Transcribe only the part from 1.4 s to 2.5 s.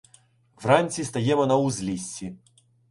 на узліссі.